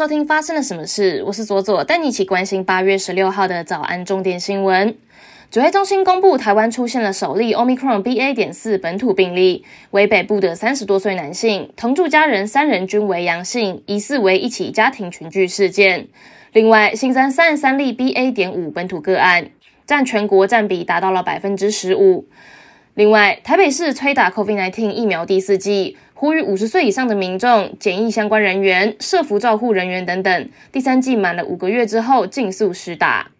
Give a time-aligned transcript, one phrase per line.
[0.00, 1.22] 收听发生了什么事？
[1.26, 4.96] 我是左左，带你一起关心八月十六号的早安重点新闻。
[5.50, 8.32] 指挥中心公布，台湾出现了首例 Omicron BA.
[8.32, 16.08] 点四本土病例，为北部的三十多岁男性，同住家人三人均为阳性，疑似为一起家庭群聚事件。
[16.54, 18.32] 另外，新增三十三例 BA.
[18.32, 19.50] 点五本土个案，
[19.84, 22.24] 占全国占比达到了百分之十五。
[22.94, 25.98] 另外，台北市催打 COVID-19 疫苗第四剂。
[26.20, 33.30] 呼吁五十岁以上的民众、检疫相关人员、社服照护人员等等，第三季满了五个月之后，尽速施打。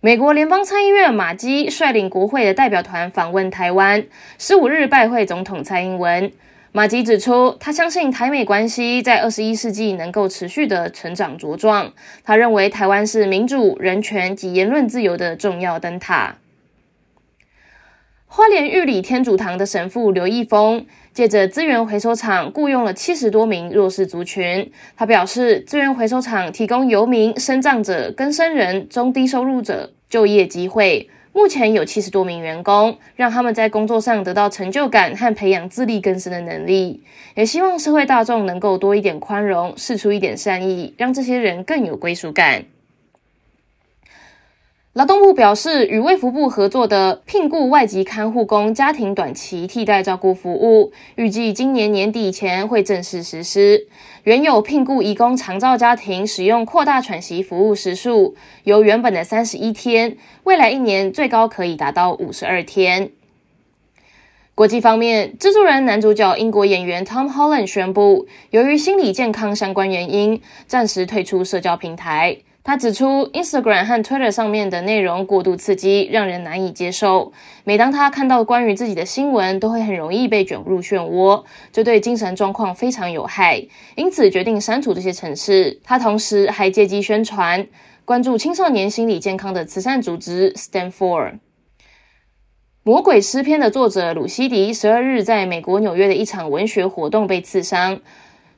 [0.00, 4.06] 美国联邦参议院马基率领国会的代表团访问台湾，
[4.38, 6.32] 十五日拜会总统蔡英文。
[6.72, 11.92] 马基指出，他相信台美关系在二十一世纪能够持续的成长茁壮。
[12.24, 16.36] 他认为台湾是民主、人权及言论自由的重要灯塔。
[18.28, 20.84] 花莲玉里天主堂的神父刘义峰，
[21.16, 24.70] 借着资源回收厂雇佣了七十多名弱势族群。
[24.94, 31.08] 他表示，资源回收厂提供游民、生障者、更生人、中低收入者就业机会。
[31.32, 37.02] 目前有七十多名员工，让他们在工作上得到成就感和培养自力更生的能力。
[37.34, 42.62] 也希望社会大众能够多一点宽容，释出一点善意，让这些人更有归属感。
[44.96, 53.88] 劳动部表示，与卫福部合作的聘雇外籍看护工家庭短期替代照顾服务，预计今年年底前会正式实施。
[54.24, 63.10] 原有聘雇移工长照家庭使用扩大喘息服务时数，由原本的三十一天，未来一年最高可以达到五十二天。
[64.54, 72.38] 国际方面，蜘蛛人男主角英国演员 Tom Holland 宣布，由于心理健康相关原因，暂时退出社交平台。
[72.66, 77.32] 他指出，Instagram 和 Twitter 上面的内容过度刺激，让人难以接受。
[77.62, 83.64] 每当他看到关于自己的新闻，都会很容易被卷入漩涡，这对精神状况非常有害。
[83.94, 85.78] 因此决定删除这些城市。
[85.84, 87.64] 他同时还借机宣传
[88.04, 91.34] 关注青少年心理健康的慈善组织 Stanford。
[92.82, 98.00] 《魔鬼诗篇》的作者鲁西迪十二日在美国纽约的一场文学活动被刺伤，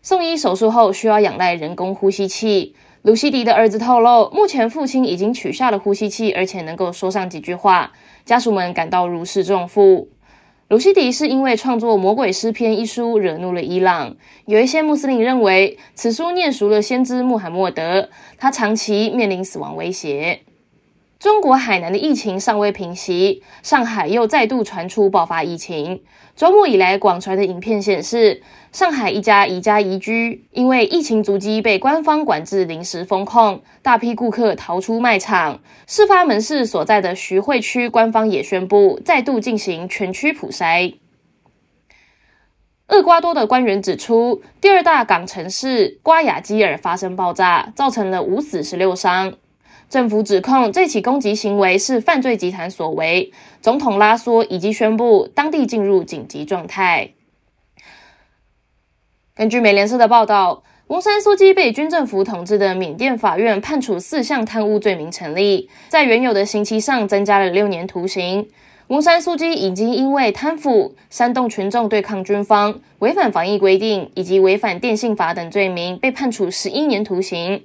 [0.01, 2.75] 送医手术后需要仰赖人工呼吸器。
[3.03, 7.93] 卢西迪的儿子透露，目前父亲已经取下了呼吸器，而且能够说上几句话。
[8.25, 10.09] 家属们感到如释重负。
[10.69, 14.17] 卢西迪是因为创作《魔鬼诗篇》一书惹怒了伊朗，
[14.47, 20.41] 有一些穆斯林认为此书念熟了先知穆罕默德，他长期面临死亡威胁。
[21.19, 26.01] 中国海南的疫情尚未平息，上海又再度传出爆发疫情。
[26.37, 28.41] 周末以来广传的影片显示，
[28.71, 35.59] 上海一家宜家宜居因为疫情足迹被官方管制临时封控，大批顾客逃出卖场。
[35.89, 40.95] 事发门市所在的徐汇区官方也宣布再度进行全区普筛。
[42.87, 49.35] 厄瓜多的官员指出，第二大港城市瓜亚基尔发生爆炸，造成了五死十六伤。
[49.89, 53.33] 政府指控这起攻击行为是犯罪集团所为。
[53.61, 57.11] 总统拉索已经宣布当地进入紧急状态。
[59.35, 68.49] 根据美联社的报道，翁山苏基被军政府统治的缅甸法院判处四项贪污罪名成立，在原有的刑期上增加了六年徒刑。
[68.89, 77.63] 翁山苏基已经因为贪腐、煽动群众对抗军方、违反防疫规定以及违反电信法等罪名，被判处十一年徒刑。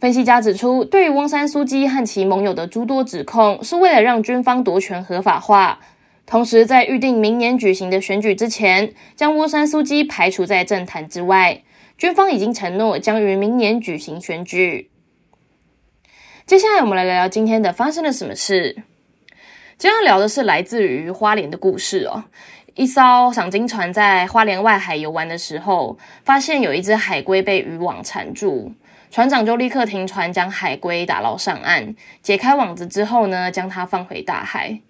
[0.00, 5.80] 分析家指出，对于翁山苏基和其盟友的诸多指控，是为了让军方夺权合法化，
[6.24, 11.62] 同时在预定明年举行的选举之前，将翁山苏基排除在政坛之外。
[11.96, 14.88] 军方已经承诺将于明年举行选举。
[16.46, 18.76] 接下来，我们来聊聊今天的发生了什么事。
[19.78, 22.22] 今天聊的是来自于花莲的故事哦。
[22.76, 28.70] 一艘赏金船在花莲外海游玩的时候，发现有一只海龟被渔网缠住。
[29.10, 34.80] 船长就立刻停船，将海龟打捞上岸，解开网子之后呢，将它放回大海。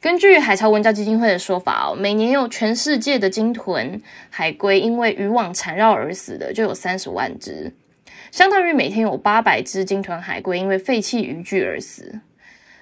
[0.00, 4.00] 根据海潮文教基金会的说法哦，每年有全世界的鲸豚、
[4.30, 7.72] 海龟因为渔网缠绕而死的就有三十万只，
[8.30, 12.20] 相当于每天有八百只鲸豚、海龟因为废弃渔具而死。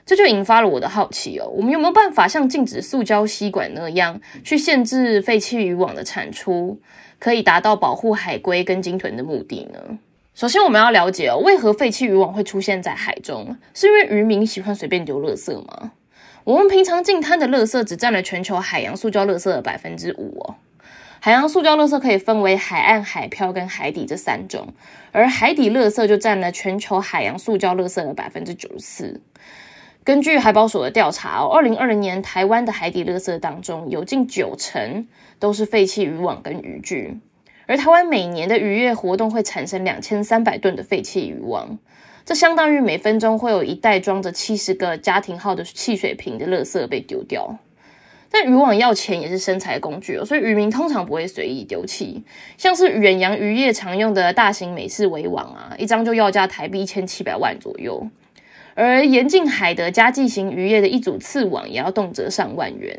[0.05, 6.81] 这就引发了我的好奇哦，我们有没有办法像禁止塑胶吸管那样，去限制废弃渔网的产出，
[7.21, 9.99] 可以达到保护海龟跟鲸豚的目的呢？
[10.35, 13.55] 首先，我们要了解哦，为何废弃渔网会出现在海中？
[13.75, 15.93] 是因为渔民喜欢随便丢垃圾吗？
[16.45, 20.55] 我们平常进滩的垃圾只占了全球海洋塑胶垃圾的百分之五哦。
[21.21, 24.69] 海洋塑胶垃圾可以分为海岸、海漂跟海底这三种，
[25.13, 29.21] 而海底垃圾就占了全球海洋塑胶垃圾的百分之九十四。
[30.03, 35.07] 根据海保署的调查，二零二零年台湾的海底垃圾当中，有近九成
[35.39, 37.21] 都是废弃渔网跟渔具。
[37.67, 41.79] 而台湾每年的渔业活动会产生两千三百吨的废弃渔网，
[42.25, 47.59] 这相当于每分钟会有一袋装着七十个家庭号的汽水瓶的垃圾被丢掉。
[48.31, 52.25] 但渔网要钱也是生财工具哦，所以渔民通常不会随意丢弃。
[52.57, 58.09] 像是远洋渔业常用的大型美式围网啊，一张就要价台币一千七百万左右。
[58.75, 62.99] 而沿近海的家计型渔业的一组刺网也要动辄上万元。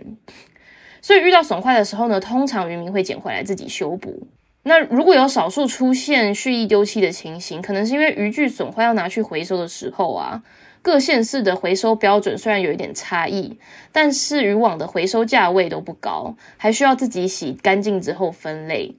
[1.02, 4.28] 所以遇到损坏的时候呢，通常渔民会捡回来自己修补。
[4.64, 10.42] 那如果有少数出现蓄意丢弃的情形，可能是因为渔具损坏要拿去回收的时候啊。
[10.82, 13.58] 各县市的回收标准虽然有一点差异，
[13.94, 18.94] 但是渔网的回收价位都不高，还需要自己洗干净之后分类，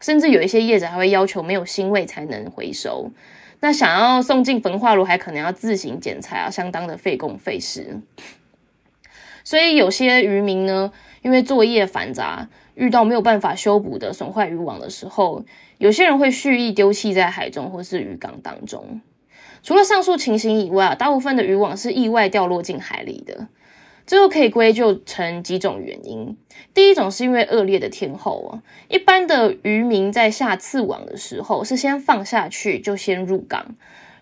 [0.00, 3.10] 甚至有一些业者还会要求没有腥味才能回收。
[3.60, 8.00] 那想要送进焚化炉，还可能要自行剪裁啊，相当的费工费时。
[9.44, 10.90] 所以有些渔民呢，
[11.22, 15.44] 因为作业繁杂，遇到没有办法修补的损坏渔网的时候，
[15.78, 19.00] 有些人会蓄意丢弃在海中或是渔港当中。
[19.62, 23.48] 除了上述情形以外，大部分的渔网是意外掉落进海里的。
[24.06, 26.36] 最后可以归咎成几种原因。
[26.72, 33.74] 第一种是因为恶劣的天候啊，一般的渔民在下刺网的时候是先放下去就先入港，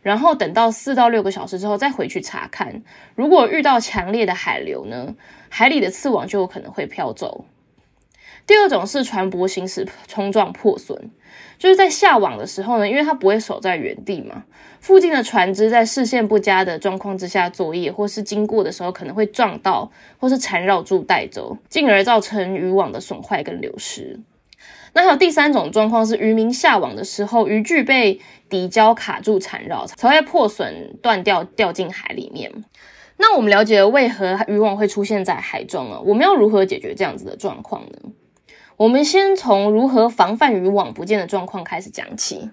[0.05, 2.83] 然后等到四到六个小时之后再回去查看。
[3.17, 5.17] 如果遇到强烈的海流呢，
[5.49, 7.47] 海里的刺网就有可能会飘走。
[8.47, 11.11] 第二种是船舶行驶冲撞破损，
[11.59, 14.45] 就是在下网的时候呢，因为它不会守在原地嘛，
[14.81, 24.21] 附近的船只在视线不佳的状况之下作业，或是经过的时候可能会撞到，或是缠绕住带走，进而造成渔网的损坏跟流失。
[24.95, 32.51] 那还有第三种状况是渔民下网的时候，渔具被底胶卡住缠绕，才会破损断掉掉进海里面。
[33.17, 38.11] 那我们了解了为何渔网会出现在海中了，我们要如何解决这样子的状况呢？
[38.77, 42.51] 我们先从如何防范渔网不见的状况开始讲起。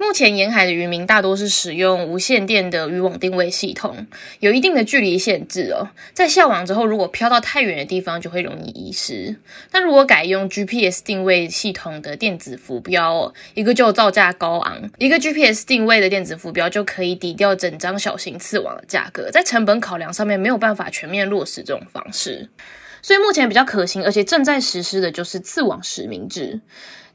[0.00, 4.06] 目前沿海的渔民大多是使用无线电的渔网定位系统，
[4.38, 5.90] 有一定的距离限制哦。
[6.14, 9.36] 在下网之后，如果飘到太远的地方，就会容易遗失。
[9.70, 22.48] 但如果改用 GPS 定位系统的电子浮标，一个就造价高昂，一个 GPS 定位的电子浮标就可以抵掉整张小型刺网的价格，在成本考量上面没有办法全面落实这种方式。
[23.02, 26.60] 所以目前比较可行，而且正在实施的就是刺网实名制。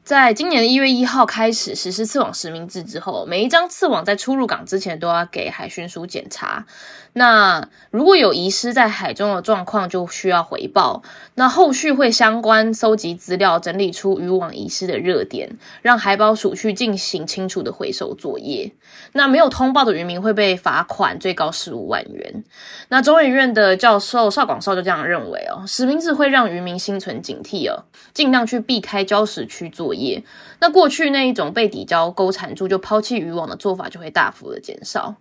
[0.06, 6.64] 在今年的一月一号开始实施刺网实名制之后，每一张刺网在出入港之前都要给海巡署检查。
[7.12, 11.02] 那如果有遗失在海中的状况，就需要回报。
[11.34, 18.70] 那后续会相关收集资料，整理出渔网遗失的热点，让海保署去进行清楚的回收作业。
[19.12, 22.44] 那没有通报的渔民会被罚款，最高十五万元。
[22.90, 27.82] 那中研院的教授邵广绍就这样认为哦，实名制会让渔民心存警惕哦，
[28.14, 29.95] 尽量去避开礁石区作业。
[30.60, 35.16] 那过去那一种被底礁勾缠住就抛弃渔网的做法，就会大幅的减少。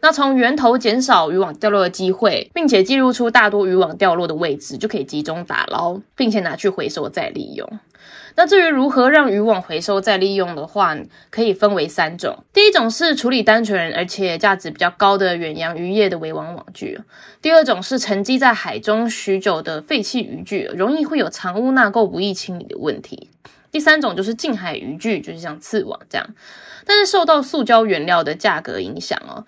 [0.00, 7.66] 那从源头减少渔网掉落的机会，并且记录出大多渔网掉落的位置，就可以集中打捞，并且拿去回收再利用。
[8.36, 10.94] 那至于如何让渔网回收再利用的话，
[11.30, 12.36] 可以分为三种。
[12.52, 16.98] 第一种是处理单纯而且价值比较高的远洋渔业的围网网具；
[17.40, 23.28] 第二种是沉积在海中许久的废弃渔具，容易会有藏污纳垢不易清理的问题；
[23.74, 26.24] 第三种就是近海渔具，就是像刺网这样，
[26.86, 29.44] 但是受到塑胶原料的价格影响哦。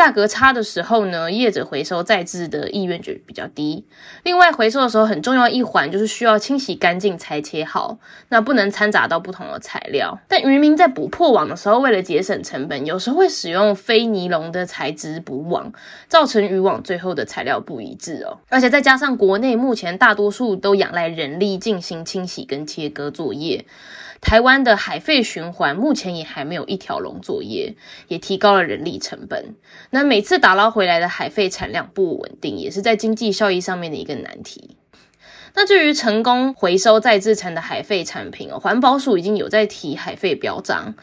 [0.00, 3.84] 价格差的时候呢，业者回收再制的意愿就比较低。
[4.22, 7.98] 另外，回收的时候很重要一环就是需要清洗干净裁切好，
[8.30, 10.18] 那不能掺杂到不同的材料。
[10.26, 15.70] 但渔民在补破网的时候，为了节省成本，有时候会使用非尼龙的材质补网，
[16.08, 18.38] 造成渔网最后的材料不一致哦。
[18.48, 23.66] 而且再加上国内目前大多数都仰赖人力进行清洗跟切割作业。
[24.20, 27.74] 台湾的海废循环目前也还没有一条龙作业，
[28.08, 29.54] 也提高了人力成本。
[29.90, 34.76] 那每次打捞回来的海废产量不稳定，也是在经济效益上面的一个难题。
[35.54, 40.94] 那至于成功回收再制成的海废产品哦，环保署已经有在提海废标章。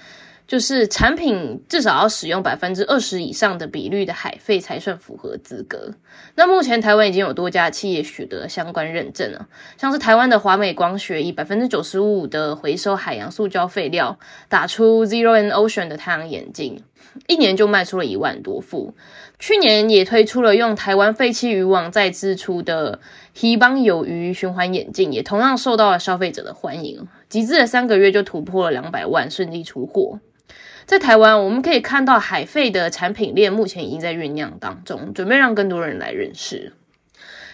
[0.47, 5.91] 就是产品至少要使用百分之二十以上的比率的海废才算符合资格。
[6.35, 16.81] 那目前台湾已经有多家企业取得相关认证了，像是台湾的华美光学以百分之九十五的回收海洋塑胶废料打出 Zero and Ocean 的太阳眼镜，
[17.27, 18.95] 一年就卖出了一万多副。
[19.37, 22.99] 去年也推出了用台湾废弃渔网再制出的
[23.35, 30.19] 黑帮有鱼循环眼镜，也同样受到了消费者的欢迎，集资了三个月就突破了两百万，顺利出货。
[30.87, 36.76] 在台湾，我们可以看到海费的产品链目前已经在酝酿当中，准备让更多人来认识。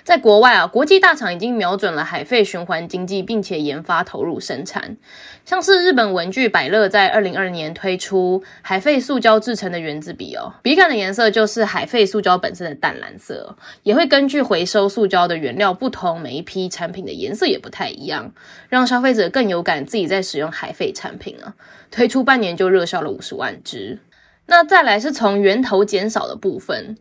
[0.03, 4.97] 在国外啊，国际大厂已经瞄准了海废循环经济，并且研发投入生产。
[5.45, 18.33] 像是日本文具百乐在二零二零年推出海废塑胶制成的原子笔哦，笔杆的颜色就是海废塑胶本身的淡蓝色，也会根据回收塑胶的原料不同，每一批产品的颜色也不太一样，
[18.67, 21.53] 让消费者更有感自己在使用海废产品啊。
[21.91, 23.99] 推出半年就热销了五十万只。
[24.47, 26.97] 那再来是从源头减少的部分。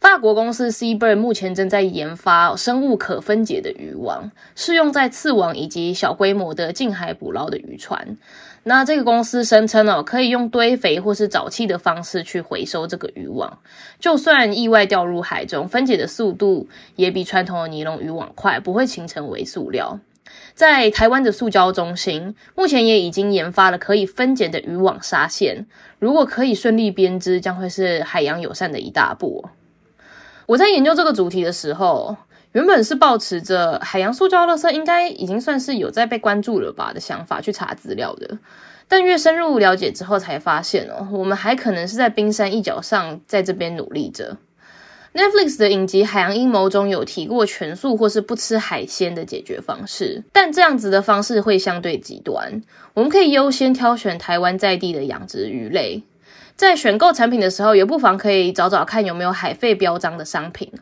[0.00, 8.16] 法国公司 Seabird 目前正在研发生物可分解的渔网，适用在刺网以及小规模的近海捕捞的渔船。
[8.62, 13.58] 那这个公司声称哦，可以用堆肥或是沼气的方式去回收这个渔网，
[13.98, 19.98] 就算意外掉入海中，分解的速度也比传统的尼龙渔网快，不会形成微塑料。
[20.54, 25.66] 在台湾的塑胶中心，目前也已经研发了可以分解的渔网纱线，
[25.98, 29.48] 如果可以顺利编织，将会是海洋友善的一大步。
[30.48, 32.16] 我在研究这个主题的时候，
[32.52, 38.38] 原本是抱持着海洋塑胶垃圾应该已经算是有在被关注了吧的想法去查资料的，
[38.88, 44.38] 但越深入了解之后，才发现哦，我们还可能是在冰山一角上，在这边努力着。
[45.12, 52.62] Netflix 的影集《海洋阴谋》中有提过全素或是不吃海鲜的解决方式，但这样子的方式会相对极端。
[52.94, 56.02] 我们可以优先挑选台湾在地的养殖鱼类。
[56.58, 60.72] 在选购产品的时候，也不妨可以找找看有没有海废标章的商品。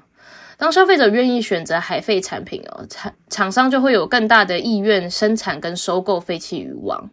[0.56, 7.11] 当消费者愿意选择海废产品哦，厂厂商就会有更大的意愿生产跟收购废弃渔网。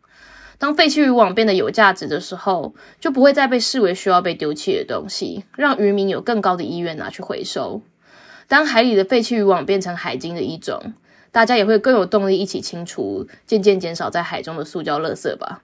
[0.58, 7.82] 当废弃渔网变得有价值的时候，就不会再被视为需要被丢弃的东西，让渔民有更高的意愿拿去回收。
[8.48, 10.93] 当海里的废弃渔网变成海鲸的一种，
[11.34, 15.63] 大家也会更有动力一起清除，渐渐减少在海中的塑胶垃圾吧。